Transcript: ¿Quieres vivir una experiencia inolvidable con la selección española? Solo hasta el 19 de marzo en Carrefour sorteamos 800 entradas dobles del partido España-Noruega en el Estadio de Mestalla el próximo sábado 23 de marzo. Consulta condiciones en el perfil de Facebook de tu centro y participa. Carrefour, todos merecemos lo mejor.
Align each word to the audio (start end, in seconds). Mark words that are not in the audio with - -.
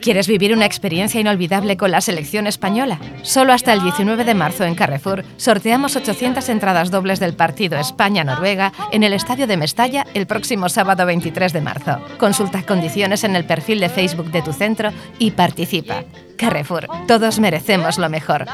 ¿Quieres 0.00 0.28
vivir 0.28 0.54
una 0.54 0.64
experiencia 0.64 1.20
inolvidable 1.20 1.76
con 1.76 1.90
la 1.90 2.00
selección 2.00 2.46
española? 2.46 2.98
Solo 3.22 3.52
hasta 3.52 3.72
el 3.72 3.82
19 3.82 4.24
de 4.24 4.34
marzo 4.34 4.64
en 4.64 4.74
Carrefour 4.74 5.24
sorteamos 5.36 5.94
800 5.94 6.48
entradas 6.48 6.90
dobles 6.90 7.20
del 7.20 7.34
partido 7.34 7.78
España-Noruega 7.78 8.72
en 8.92 9.02
el 9.02 9.12
Estadio 9.12 9.46
de 9.46 9.58
Mestalla 9.58 10.06
el 10.14 10.26
próximo 10.26 10.68
sábado 10.68 11.04
23 11.04 11.52
de 11.52 11.60
marzo. 11.60 11.98
Consulta 12.18 12.62
condiciones 12.64 13.24
en 13.24 13.36
el 13.36 13.44
perfil 13.44 13.80
de 13.80 13.90
Facebook 13.90 14.30
de 14.30 14.42
tu 14.42 14.52
centro 14.52 14.90
y 15.18 15.32
participa. 15.32 16.04
Carrefour, 16.36 16.88
todos 17.06 17.38
merecemos 17.38 17.98
lo 17.98 18.08
mejor. 18.08 18.46